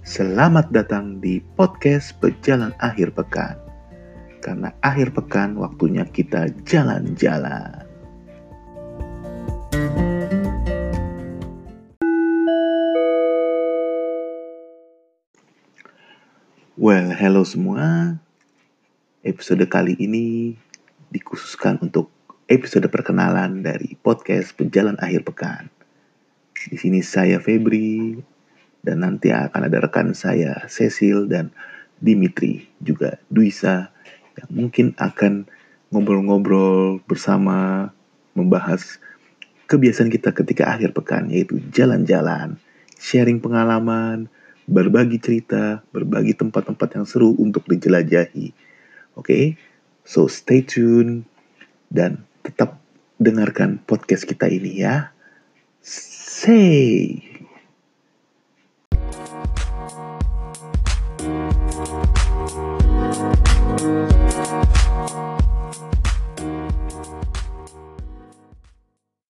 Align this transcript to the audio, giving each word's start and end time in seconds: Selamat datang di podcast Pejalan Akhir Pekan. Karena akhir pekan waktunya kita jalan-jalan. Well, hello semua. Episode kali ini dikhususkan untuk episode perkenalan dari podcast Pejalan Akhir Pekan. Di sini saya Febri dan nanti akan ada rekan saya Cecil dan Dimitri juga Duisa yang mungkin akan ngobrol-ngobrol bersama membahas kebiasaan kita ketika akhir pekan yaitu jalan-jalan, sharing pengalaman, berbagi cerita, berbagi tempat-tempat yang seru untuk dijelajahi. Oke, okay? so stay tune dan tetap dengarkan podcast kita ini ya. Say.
Selamat 0.00 0.72
datang 0.72 1.20
di 1.20 1.44
podcast 1.60 2.16
Pejalan 2.24 2.72
Akhir 2.80 3.12
Pekan. 3.12 3.60
Karena 4.40 4.72
akhir 4.80 5.12
pekan 5.12 5.60
waktunya 5.60 6.08
kita 6.08 6.48
jalan-jalan. 6.64 7.84
Well, 16.80 17.12
hello 17.12 17.44
semua. 17.44 18.16
Episode 19.20 19.68
kali 19.68 20.00
ini 20.00 20.56
dikhususkan 21.12 21.76
untuk 21.84 22.08
episode 22.48 22.88
perkenalan 22.88 23.60
dari 23.60 24.00
podcast 24.00 24.56
Pejalan 24.56 24.96
Akhir 24.96 25.28
Pekan. 25.28 25.68
Di 26.56 26.80
sini 26.80 27.04
saya 27.04 27.36
Febri 27.36 28.16
dan 28.80 29.04
nanti 29.04 29.32
akan 29.32 29.68
ada 29.68 29.78
rekan 29.84 30.16
saya 30.16 30.64
Cecil 30.66 31.28
dan 31.28 31.52
Dimitri 32.00 32.64
juga 32.80 33.20
Duisa 33.28 33.92
yang 34.40 34.50
mungkin 34.50 34.96
akan 34.96 35.44
ngobrol-ngobrol 35.92 37.04
bersama 37.04 37.90
membahas 38.32 38.96
kebiasaan 39.68 40.08
kita 40.08 40.32
ketika 40.32 40.72
akhir 40.72 40.96
pekan 40.96 41.28
yaitu 41.28 41.60
jalan-jalan, 41.70 42.56
sharing 42.96 43.38
pengalaman, 43.38 44.32
berbagi 44.70 45.18
cerita, 45.20 45.82
berbagi 45.90 46.32
tempat-tempat 46.34 46.88
yang 46.96 47.06
seru 47.06 47.36
untuk 47.36 47.66
dijelajahi. 47.66 48.54
Oke, 49.18 49.26
okay? 49.26 49.44
so 50.06 50.30
stay 50.30 50.62
tune 50.62 51.26
dan 51.90 52.22
tetap 52.46 52.78
dengarkan 53.20 53.82
podcast 53.84 54.24
kita 54.24 54.48
ini 54.48 54.80
ya. 54.80 55.12
Say. 55.82 57.29